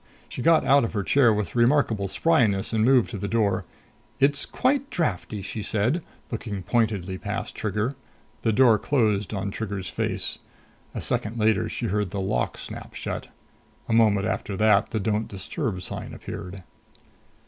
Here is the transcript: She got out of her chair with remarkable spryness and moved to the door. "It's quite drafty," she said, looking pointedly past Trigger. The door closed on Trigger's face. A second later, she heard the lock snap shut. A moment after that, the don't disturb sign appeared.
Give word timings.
She 0.27 0.41
got 0.41 0.65
out 0.65 0.83
of 0.83 0.93
her 0.93 1.03
chair 1.03 1.31
with 1.31 1.55
remarkable 1.55 2.07
spryness 2.07 2.73
and 2.73 2.83
moved 2.83 3.11
to 3.11 3.19
the 3.19 3.27
door. 3.27 3.65
"It's 4.19 4.47
quite 4.47 4.89
drafty," 4.89 5.43
she 5.43 5.61
said, 5.61 6.01
looking 6.31 6.63
pointedly 6.63 7.19
past 7.19 7.53
Trigger. 7.53 7.93
The 8.41 8.51
door 8.51 8.79
closed 8.79 9.31
on 9.31 9.51
Trigger's 9.51 9.89
face. 9.89 10.39
A 10.95 11.01
second 11.01 11.37
later, 11.37 11.69
she 11.69 11.85
heard 11.85 12.09
the 12.09 12.19
lock 12.19 12.57
snap 12.57 12.95
shut. 12.95 13.27
A 13.87 13.93
moment 13.93 14.25
after 14.25 14.57
that, 14.57 14.89
the 14.89 14.99
don't 14.99 15.27
disturb 15.27 15.79
sign 15.83 16.15
appeared. 16.15 16.63